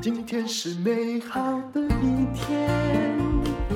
[0.00, 2.68] 今天是美好的一天。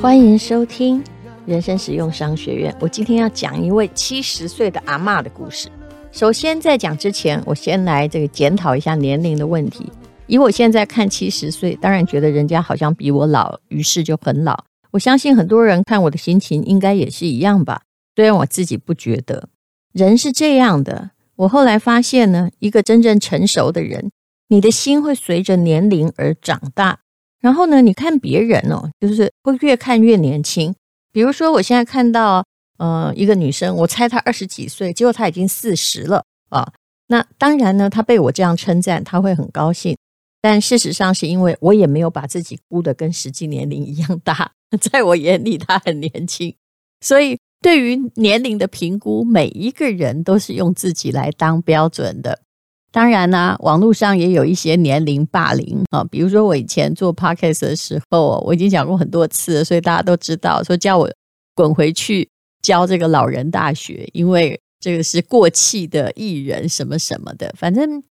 [0.03, 1.03] 欢迎收听
[1.47, 2.75] 人生实用商学院。
[2.81, 5.69] 我今天要讲一位七十岁的阿嬷的故事。
[6.13, 9.91] 首先，在讲之前，我先来这个检讨一下年龄的问题。
[10.27, 14.65] 以我现在看七十岁，当然觉得人家好像比我老，于是就很老。
[14.91, 17.83] 我相信很多人看我的心情应该也是一样吧。
[18.17, 19.49] 虽然我自己不觉得。
[19.93, 24.11] 人是这样的，我后来发现呢，一个真正成熟的人，
[24.49, 27.01] 你的心会随着年龄而长大。
[27.41, 30.75] 然后呢，你看别人哦，就是会越看越年轻。
[31.13, 32.45] 比如说，我现在看到
[32.79, 36.73] 呃一个女生，我猜她二十几岁，结果她已经四十了啊。
[37.07, 39.97] 那当然呢，她被我这样称赞，她会很高兴。
[40.41, 46.53] 但事实上，是因为我也没有把自己估得跟实际年龄一样大， 在我眼里她很年轻。
[47.01, 52.41] 所以，对于年龄的评估，每一个人都是用自己来当标准的。
[52.91, 61.11] 当然呢，网络上也有一些年龄霸凌啊，比如说我以前做 podcast 的时候，我已经讲过很多次，所以大家都知道，说叫我
[61.55, 62.29] 滚回去
[62.63, 67.53] 教这个老人大学，因为这个是过气的艺人什么什么的。
[67.59, 68.03] 反正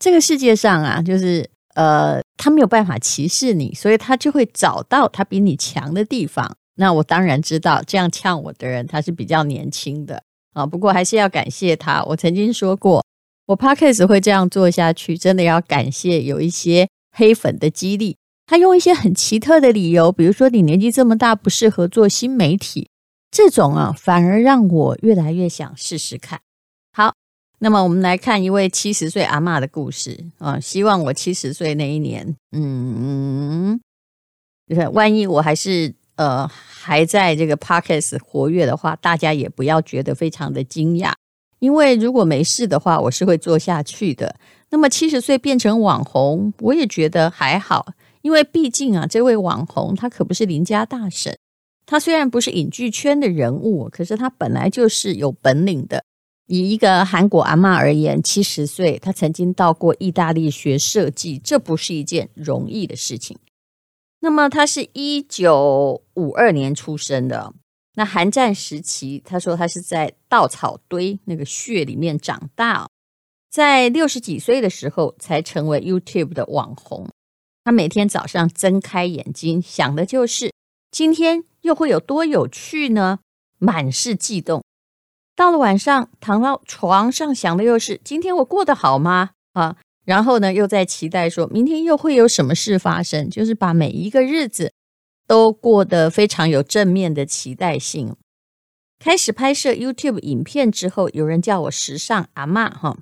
[0.00, 6.56] 这个世界上啊，就是呃，他没有办法歧视你，所以他就会找到他比你强的地方。
[6.76, 10.22] 那我当然知道，这样呛我的人他是比较年轻的
[10.54, 12.02] 啊，不过还是要感谢他。
[12.04, 13.04] 我曾经说过。
[13.46, 18.16] 我 Podcast 会这样做下去，真的要感谢有一些黑粉的激励。
[18.44, 22.90] 他用一些很奇特的理由，比如说你年纪这么大不适合做新媒体，
[23.30, 26.40] 这种啊，反而让我越来越想试试看。
[26.92, 27.14] 好，
[27.60, 30.58] 那么我们来看一位七十岁阿嬷的故事啊。
[30.58, 33.80] 希望我七十岁那一年，嗯，
[34.66, 41.12] 就是万一我还是呃还在这个 Podcast 活跃的话，大家也不要觉得非常的惊讶。
[41.58, 44.36] 因为如果没事的话，我是会做下去的。
[44.70, 47.86] 那么七十岁变成网红，我也觉得还好，
[48.20, 51.38] 因为毕竟啊，这位网红他可不是邻家大婶，
[51.86, 56.02] 他虽然不是影剧圈的人物，可是他本来就是有本领的。
[56.46, 63.36] 以一个韩国阿嬷而言，七十岁，他曾经到过意大利学设计，这不是一件容易的事情。
[64.26, 67.54] 那么他是一九五二年出生的。
[67.94, 72.88] 那韩战时期，他说他是在稻草堆那个穴里面长大，
[73.48, 77.08] 在六十几岁的时候才成为 YouTube 的网红。
[77.62, 80.52] 他每天早上睁开眼睛想的就是
[80.90, 83.20] 今天又会有多有趣呢？
[83.58, 84.64] 满是悸动。
[85.36, 89.30] 到了晚上躺到床上想的又是今天我过得好吗？
[89.52, 89.76] 啊，
[90.06, 94.72] 然后呢又在期待说明天又会有什么事发生，就是把每一个日子。
[95.28, 98.14] 都过得非常有正面的期待性。
[99.00, 102.96] 开始拍摄 YouTube 影片之后，有人叫我时尚阿嬷哈，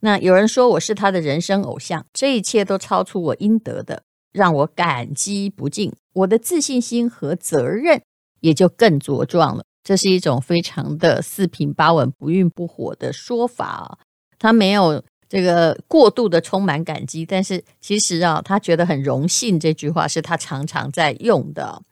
[0.00, 4.02] 那有人说我是他的人生偶像，这一切都超出我应得的，
[4.34, 5.90] 让我感激不尽。
[6.12, 8.02] 我的自信心和责任
[8.40, 9.64] 也就更茁壮了。
[9.82, 13.98] 这是一种非常的四平八稳、不温不火的说法啊，
[14.38, 15.02] 他没有。
[15.32, 19.58] 这个过度的充满感激，但是其实啊，他觉得很荣幸。
[19.58, 21.82] 这句话是他常常在用的。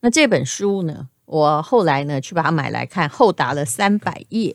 [0.00, 4.54] 那这本书呢，我后来呢去把它买来看，厚达了三百页。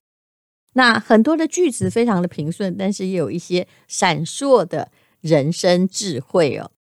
[0.72, 4.90] 那很多的句子非常的平顺，但是也有一些闪烁的
[5.20, 6.72] 人生智慧哦。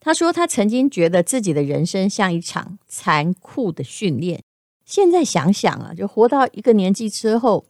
[0.00, 4.42] 他说他曾经觉得自己的人生像一场残酷的训练，
[4.86, 7.66] 现在想想啊，就活到一个年纪之后，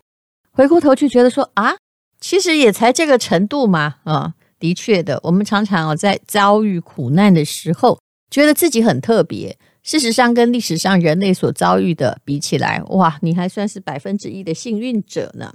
[0.53, 1.75] 回过头去觉得说啊。
[2.23, 7.99] 其实也才这个程度嘛，啊，的确的，我们常常啊在遭遇苦难的时候，
[8.31, 9.59] 觉得自己很特别。
[9.83, 15.53] 事实上，跟历史上人类所遭遇的比起来，哇，你还算是百分之一的幸运者呢。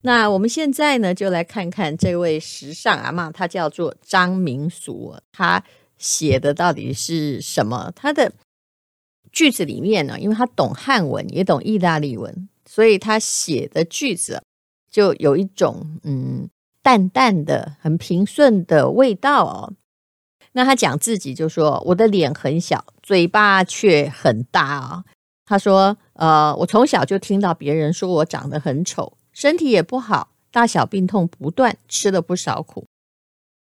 [0.00, 5.62] 那我们现在呢，就来看看这位时尚阿嬷，她叫做张明淑，她
[5.98, 7.92] 写的到底是什么？
[7.94, 8.32] 她的
[9.30, 14.42] 句子里面呢，因为她懂汉文，也懂意大利文，所以她写的句子。
[14.90, 16.48] 就有一种嗯
[16.82, 19.72] 淡淡的、很平顺的味道哦。
[20.52, 25.04] 那他讲自己就说：“我的脸很小，嘴巴却很大啊。”
[25.44, 32.86] 他说：“呃，我从小就听到别人说我长得很丑，身体也不好，大小病痛不断，吃了不少苦。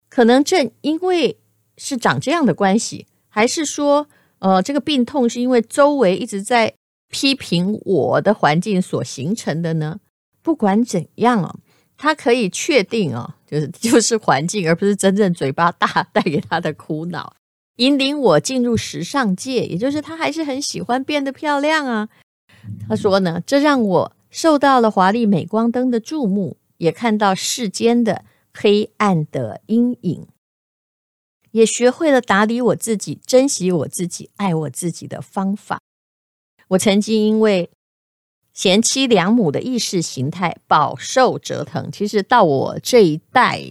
[0.10, 1.38] 可能正因为
[1.78, 4.08] 是长这样的关系，还是说，
[4.40, 6.74] 呃，这个病痛是因为周围一直在
[7.10, 10.00] 批评我的环境所形成的呢？”
[10.44, 11.60] 不管怎样哦，
[11.98, 17.36] 他可以确定哦，就是 就是环境，而不是真正嘴巴大带给他的苦恼，
[17.78, 22.10] 引领我进入时尚界，也就是他还是很喜欢变得漂亮啊。
[22.88, 30.28] 他说呢，这让我受到了华丽镁光灯的注目，也看到世间的黑暗的阴影，
[31.52, 35.80] 也学会了打理我自己、珍惜我自己、爱我自己的方法。
[36.70, 37.70] 我曾经因为
[38.54, 43.62] 贤妻良母的意识形态饱受折腾，其实到我这一代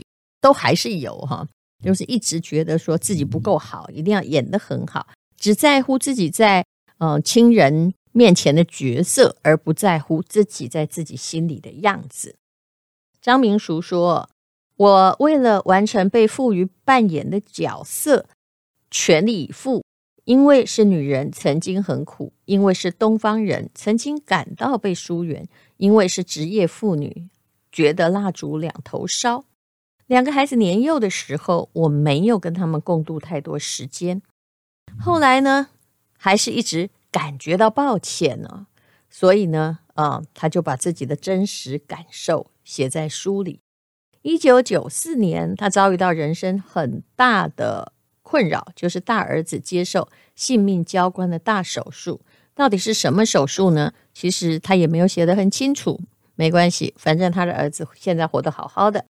[0.40, 1.46] 都还是有哈，
[1.84, 5.06] 就是一直觉得说自己不够好，一定要演得很好，
[5.36, 6.64] 只在乎自己在
[6.98, 12.34] 呃亲人面前的角色，而不在乎自己在自己心里的样子。
[13.20, 14.28] 张明淑说
[14.76, 18.26] ：“我为了完成被赋予扮演的角色，
[18.90, 19.84] 全力以赴。”
[20.24, 25.46] 因为是女人，曾经很苦；因为是东方人，曾经感到被疏远；
[25.78, 27.28] 因为是职业妇女，
[27.72, 29.44] 觉得蜡烛两头烧。
[30.06, 34.22] 两个孩子年幼的时候，我没有跟他们共度太多时间。
[35.00, 35.68] 后来呢，
[36.16, 38.68] 还是一直感觉到抱歉呢。
[39.10, 43.60] 所以呢，啊，他就把自己的真实感受写在书里。
[44.22, 47.91] 一九九四年，他遭遇到人生很大的。
[48.32, 52.22] 困扰就是大儿子接受性命交关的大手术，
[52.54, 53.92] 到底是什么手术呢？
[54.14, 56.00] 其实他也没有写得很清楚。
[56.34, 59.04] 没关系，反正他的儿子现在活得好好的。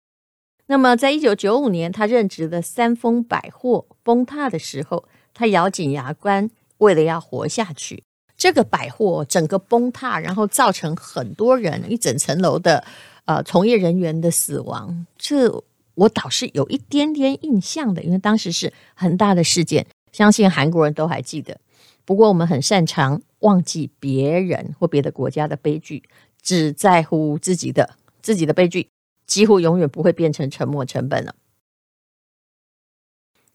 [0.65, 8.03] 那么，在一九九五年，他任职的三丰百货崩塌的时候，他咬紧牙关，为了要活下去。
[8.35, 12.83] 这个百货整个崩塌，然后造成很多人一整层楼的
[13.25, 15.06] 呃从业人员的死亡。
[15.15, 15.63] 这。
[15.95, 21.59] 我倒是有一点点印象的，因为当时是很大的事件，相信韩国人都还记得。
[22.05, 26.03] 不过我们很擅长忘记别人或别的国家的悲剧，
[26.41, 28.89] 只在乎自己的，自己的悲剧
[29.25, 31.35] 几乎永远不会变成沉没成本了。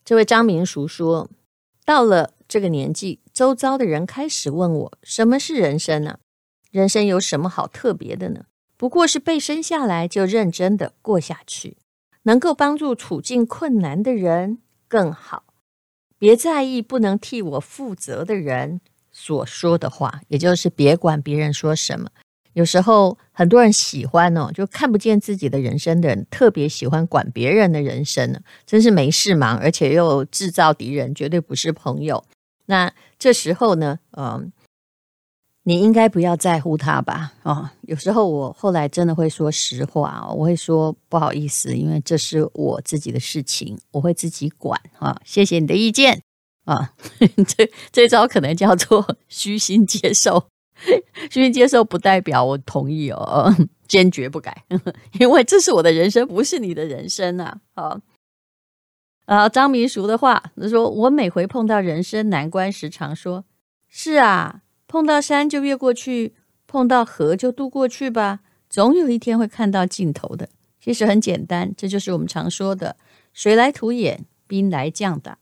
[0.05, 1.29] 这位张明淑说
[1.85, 6.21] ：“到了这个年纪，周遭的人开始问我，什么是人生呢？
[6.71, 8.45] 人生有什么好特别的呢？
[8.77, 11.77] 不过是被生下来就认真的过下去。”
[12.27, 14.59] 能够帮助处境困难的人
[14.89, 15.45] 更好，
[16.19, 18.81] 别在意不能替我负责的人
[19.13, 22.11] 所说的话，也就是别管别人说什么。
[22.53, 32.25] 有时候很多人喜欢哦，就看不见自己的人生的人，特别喜欢管别人的人生呢，真是没事忙，而且又制造敌人，绝对不是朋友。
[32.67, 34.53] 那这时候呢，嗯。
[35.69, 37.33] 你应该不要在乎他吧？
[37.43, 45.21] 哦，有时候我后来真的会说实话，我会说不好意思，因为这是我自己的事情，我会自己管啊。
[45.25, 46.23] 谢谢你的意见
[46.67, 46.95] 啊，
[47.49, 50.47] 这这招可能叫做 虚心接受，
[51.33, 53.53] 虚心接受不代表我同意哦，
[53.89, 54.65] 坚决不改，
[55.19, 57.59] 因为这是我的人生，不是你的人生啊。
[57.75, 57.99] 好，
[59.25, 63.45] 啊，张明淑的话，他说我每回碰到人生难关时，常说
[63.89, 64.63] 是啊。
[64.89, 66.35] 碰到山就越过去，
[66.67, 68.41] 碰到河就渡过去吧，
[68.71, 70.49] 总有一天会看到尽头的。
[70.81, 72.97] 其实很简单，这就是我们常说的
[73.35, 75.39] “水来土掩，兵来将挡”。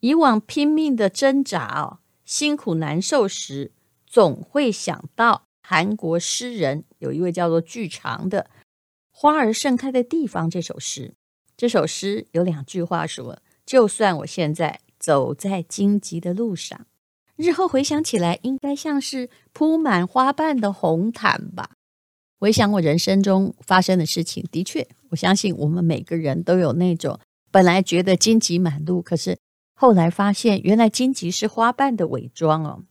[0.00, 3.72] 以往拼命的挣扎哦，辛苦难受时，
[4.06, 8.42] 总会想到韩国诗人有一位叫做巨长的
[9.10, 11.14] 《花儿盛开的地方》这首诗。
[11.56, 16.86] 这首诗有两句话说：“就算我现在走在荆棘的路上。”
[17.36, 21.70] 日后回想起来，应该像是铺满花瓣的红毯吧。
[22.38, 27.18] 回想我人生中发生的事情，的确，我相信我们每个人都有那种
[27.50, 29.38] 本来觉得荆棘满路，可是
[29.74, 32.84] 后来发现原来荆棘是花瓣的伪装哦。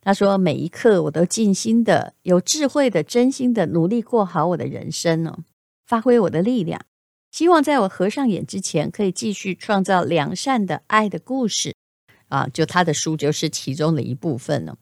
[0.00, 5.44] 他说：“每一刻我都尽心的、有智慧的、真心的努力过好我的人生哦，
[5.86, 6.84] 发挥我的力量，
[7.30, 11.76] 希望在我合上眼之前，可以继续创造良善的爱的故事。”
[12.32, 14.74] 啊，就他的书就是其中的一部分呢。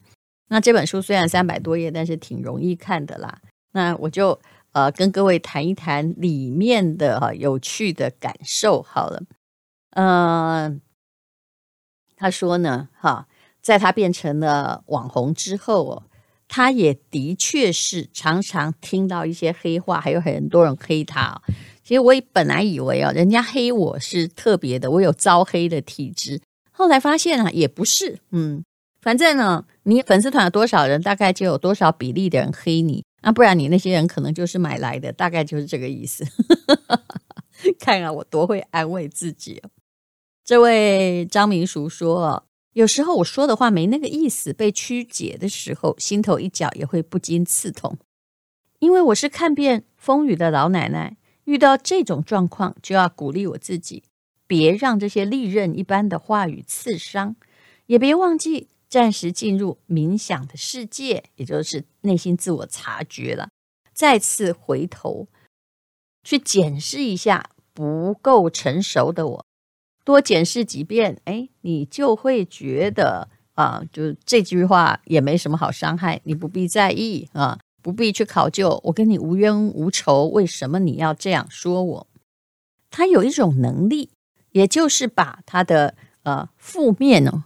[0.49, 3.41] 那这本书虽然三百多页，但是挺容易看的啦。
[3.73, 4.41] 那我就
[4.71, 9.21] 呃跟各位谈一谈里面的哈、有趣的感受好了。
[9.97, 10.81] 嗯、
[12.15, 13.27] 他说呢，哈、
[13.61, 16.03] 在他变成了网红之后哦，
[16.47, 21.43] 他也的确是常常听到一些黑话，还有很多人黑他。
[21.83, 26.41] 其实我也本来以为啊，人家黑我是特别的，我有招黑的体质。
[26.81, 28.65] 后来发现啊，也不是，嗯，
[29.03, 36.25] 反正呢，你粉丝团有多少人，大概就有多少比例的人黑你，啊，不然你那些人可能就是买来的，大概就是这个意思。
[37.79, 39.63] 看啊，我多会安慰自己。
[40.43, 47.99] 这位张明叔说，有时候我说的话没那个意思，被曲解的时候，心头一角也会不禁刺痛，
[48.79, 54.05] 因为我是看遍风雨的老奶奶，遇到这种状况就要鼓励我自己。
[54.51, 57.37] 别让这些利刃一般的话语刺伤，
[57.87, 63.49] 也别忘记暂时进入冥想的世界，也就是内心自我察觉了。
[63.95, 65.29] 再次回头，
[66.25, 69.47] 去检视一下不够成熟的我，
[70.05, 82.07] 多检视几遍，哎，你就会觉得啊，就这句话也没什么好伤害，你不必在意啊，不必去考究，我跟你无冤无仇，为什么你要这样说我？
[82.91, 84.11] 他有一种能力，
[84.53, 87.45] 也就是把他的呃负面哦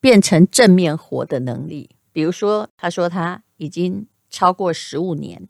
[0.00, 1.90] 变成正面活的能力。
[2.12, 5.48] 比如说，他说他已经超过十五年，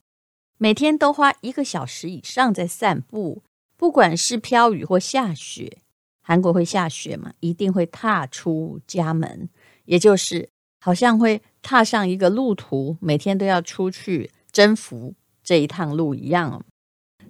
[0.57, 3.43] 每天都花一个小时以上在散步，
[3.77, 5.79] 不管是飘雨或下雪，
[6.23, 9.49] 韩国会下雪嘛，一定会踏出家门，
[9.85, 10.49] 也就是
[10.81, 16.65] 好像会踏上一个路途，每天都要出去征服这一趟路一样。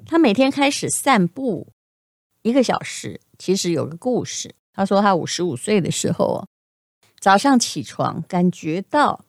[0.07, 1.69] 他每天开始散步
[2.43, 4.55] 一个小时，其实有个故事。
[4.73, 6.47] 他说他五十五岁的时候
[7.21, 9.25] 早上起床，感觉到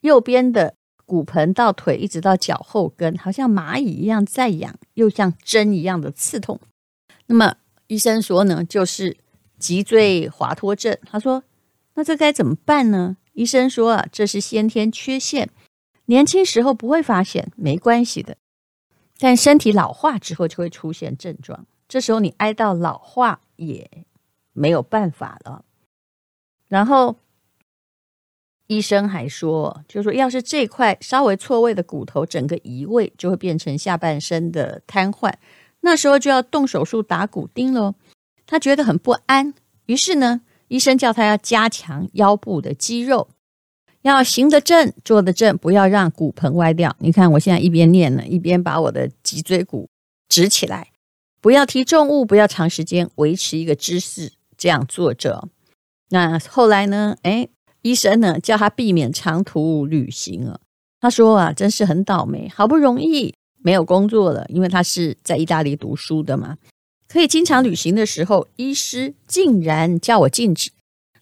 [0.00, 0.74] 右边的
[1.04, 6.58] 骨盆到腿一直到脚后跟，好像蚂蚁一样在痒，又像针一样的刺痛。
[7.26, 9.16] 那么医生说呢，就是
[9.58, 10.96] 脊椎滑脱症。
[11.04, 11.44] 他说，
[11.94, 13.16] 那这该怎么办呢？
[13.34, 15.50] 医生说啊，这是先天缺陷，
[16.06, 18.36] 年轻时候不会发现，没关系的。
[19.18, 24.06] 但身体老化之后就会出现症状，这时候你挨到老化也
[24.54, 25.62] 没有办法了。
[26.66, 27.16] 然后
[28.66, 35.34] 医生还说，就是说，要是这块稍微错位的骨头整个移位，就会变成下半身的瘫痪，
[35.80, 37.94] 那时候就要动手术打骨钉喽。
[38.46, 39.52] 他觉得很不安，
[39.84, 43.28] 于是呢，医生叫他要加强腰部的肌肉，
[44.00, 46.96] 要行得正，坐得正，不要让骨盆歪掉。
[47.00, 49.86] 你看，我现在一边念呢，一边把我的脊椎骨
[50.30, 50.91] 直起来，
[51.42, 55.48] 不要提重物，不要长时间维持一个姿势这样坐着。
[56.10, 57.16] 那后来呢？
[57.22, 57.48] 哎，
[57.82, 60.60] 医生呢叫他避免长途旅行了。
[61.00, 66.58] 他说啊，真是很倒霉，好不容易没有工作了，因为他是在意大利读书的嘛，
[67.08, 70.70] 可以经常旅行的时候，医师竟然叫我禁止。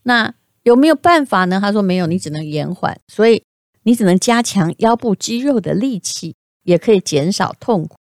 [0.02, 0.34] 那
[0.64, 1.58] 有没有办法呢？
[1.58, 3.42] 他说没有，你只能延缓，所以
[3.84, 6.34] 你只能加强腰部肌肉的力气，
[6.64, 7.96] 也可以减少痛苦。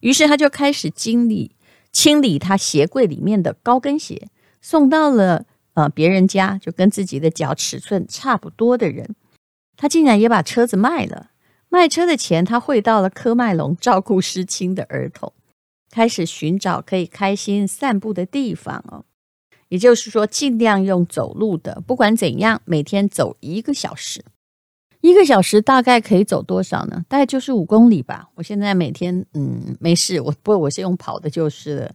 [0.00, 1.52] 于是他就开始清理
[1.92, 4.28] 清理他鞋柜里面的高跟鞋，
[4.60, 5.46] 送到了。
[5.74, 9.14] 呃，别人家就跟自己的脚尺寸差不多的人，
[9.76, 11.32] 他竟然也把车子卖了。
[11.68, 15.34] 卖车的钱，他汇到了科麦隆照顾失亲的儿童，
[15.90, 19.04] 开始寻找可以开心散步的地方哦。
[19.68, 24.24] 也就是说，尽量用走路的，不管怎样，每天走一个小时。
[25.06, 27.04] 一个小时大概可以走多少呢？
[27.08, 28.28] 大概就是五公里吧。
[28.34, 31.92] 我现在每天嗯没事，我不过我是用跑的，就是了。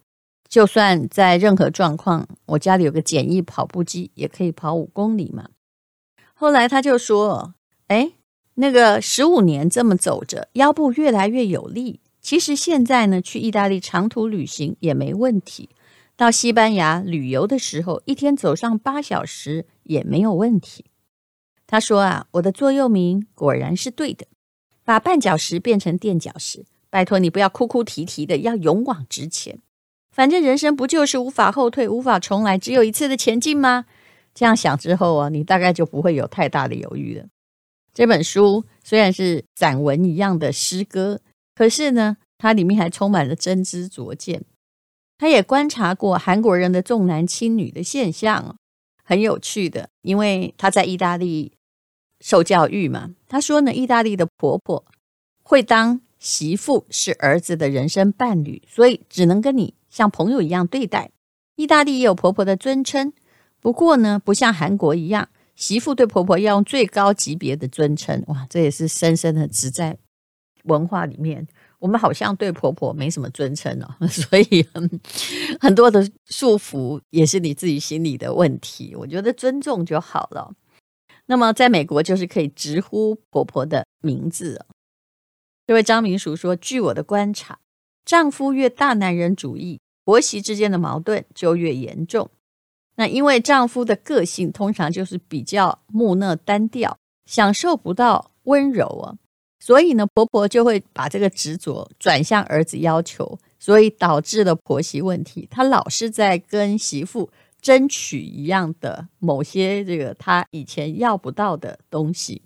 [0.48, 5.50] 就算在任何状况，我家里有个简易跑步机，也可以跑五公里嘛。
[6.34, 7.54] 后来他就说
[7.88, 8.14] ：“哎，
[8.56, 12.00] 那个十五年这么走着，腰部越来越有力。
[12.22, 15.70] 其实现在呢，去意大利长途旅行也没问题。
[16.16, 20.86] 到西班牙旅游的时候，一天走上八小时也没有问题。”
[21.72, 24.28] 他说：“啊，我的座右铭果然是对的，
[24.84, 26.66] 把绊脚石变成垫脚石。
[26.90, 29.58] 拜托你不要哭哭啼啼的，要勇往直前。”
[30.12, 33.86] 反正人生不就是无法后退、无法重来，只有一次的前进吗？
[34.34, 37.28] 这样想之后啊，你大概就不会有太大的犹豫了。
[37.94, 41.22] 这本书虽然是散文一样的诗歌，
[41.56, 44.44] 可是呢，它里面还充满了真知灼见。
[45.18, 48.58] 他也观察过韩国人的重男轻女的现象，
[49.06, 49.88] 很有趣的。
[50.02, 51.54] 因为他在意大利
[52.22, 54.86] 受教育嘛，他说呢，意大利的婆婆
[55.44, 59.74] 会当媳妇，是儿子的人生伴侣，所以只能跟你。
[59.90, 61.12] 像朋友一样对待。
[61.58, 63.12] 意大利也有婆婆的尊称，
[63.60, 68.24] 不过呢，不像韩国一样，媳妇对婆婆要用最高级别的尊称。
[68.28, 69.98] 哇，这也是深深的植在
[70.64, 71.46] 文化里面。
[71.80, 74.66] 我们好像对婆婆没什么尊称哦， 所以
[75.60, 78.96] 很多的束缚也是你自己心里的问题。
[78.96, 80.54] 我觉得尊重就好了。
[81.32, 84.66] 那么在美国，就是可以直呼婆婆的名字。
[85.66, 87.60] 这位张明淑说：“据我的观察。”
[88.04, 92.30] 丈夫越大男人主义，婆媳之间的矛盾就越严重。
[92.98, 99.16] 那因为丈夫的个性通常就是比较木讷单调，享受不到温柔啊，
[99.62, 105.48] 所以呢，婆婆就会把这个执着转向儿子要求，所以导致了婆媳问题。
[105.50, 107.30] 她老是在跟媳妇
[107.62, 112.42] 争取一样的某些这个他以前要不到的东西，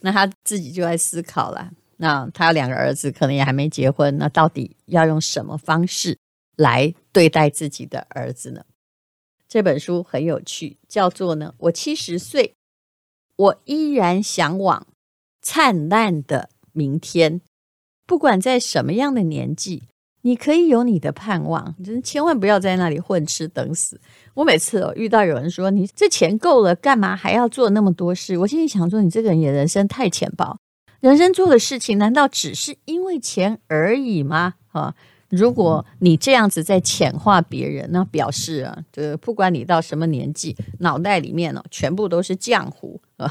[0.00, 1.72] 那他自己就在思考了。
[1.96, 6.18] 那他两个儿子可能也还没结婚，那到底要用什么方式
[6.56, 8.64] 来对待自己的儿子呢？
[9.48, 12.54] 这本书很有趣，叫做呢，我七十岁，
[13.36, 14.86] 我依然向往
[15.40, 17.40] 灿烂的明天。
[18.04, 19.84] 不管在什么样的年纪，
[20.26, 24.00] 你可以有你的盼望，就是千万不要在那里混吃等死。
[24.32, 28.38] 我每次哦遇到有人说，你这钱够了，干嘛还要做那么多事？
[28.38, 30.56] 我心里想说，你这个人也人生太浅薄，
[31.00, 34.54] 人生做的事情难道只是因为钱而已吗？
[34.72, 34.94] 啊，
[35.28, 43.30] 如果你这样子在浅化别人，那表示啊，这不管你到什么年纪，脑袋里面哦全部都是浆糊啊，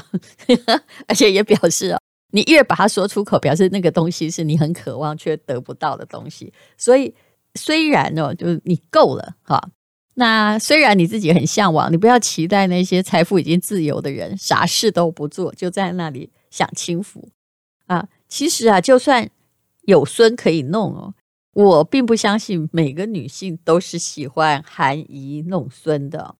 [1.08, 1.98] 而且也表示啊。
[2.34, 6.52] 你越把它说出口，表示那个东西是你很渴望却得不到的东西。
[6.76, 7.14] 所以
[7.54, 9.70] 虽然哦，就是你够了哈，
[10.14, 17.28] 那虽然你自己很向往，你不要期待那些财富已经自由的人啥事都不做，就在那里享清福
[17.86, 18.08] 啊。
[18.28, 19.30] 其实啊，就算
[19.82, 21.14] 有孙可以弄哦，
[21.52, 26.34] 我并不相信每个女性都是喜欢含饴弄孙的。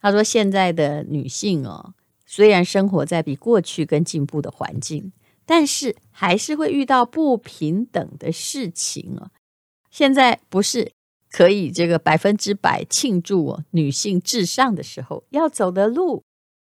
[0.00, 1.92] 他说现在的女性哦。
[2.26, 5.12] 虽然生活在比过去更进步的环境，
[5.46, 9.30] 但是还是会遇到不平等的事情啊。
[9.90, 10.92] 现在不是
[11.30, 16.24] 可以这个百分之百庆祝女性至上的时候，要走的路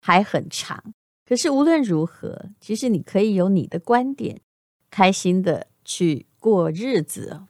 [0.02, 0.94] 还很长。
[1.26, 4.42] 可是无论如何，其实你可以有你的观点，
[4.90, 7.44] 开心的去过日子。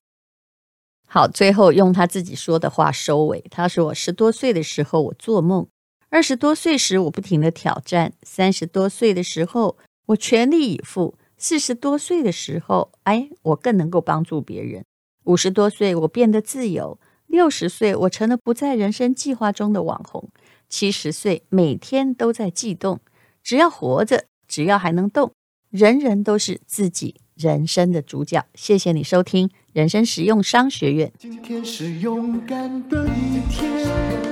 [1.07, 3.43] 好，最后用他自己说的话收尾。
[3.49, 5.67] 他说：“我十多岁的时候，我做梦。”
[6.09, 14.83] 二十多岁时，我不停地挑战；三十多岁的时候，我全力以赴；四十多岁的时候，哎，我更能够帮助别人；
[15.25, 16.97] 五十多岁，我变得自由；
[17.27, 20.29] 六十岁，我成了不在人生计划中的网红；
[20.69, 23.01] 七十岁，每天都在悸动。
[23.43, 25.33] 只要活着，只要还能动，
[25.69, 28.45] 人人都是自己人生的主角。
[28.55, 31.11] 谢谢你收听人生实用商学院。
[31.19, 34.26] 今天是勇敢的一天。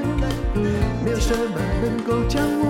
[1.15, 2.64] 有什么能够将我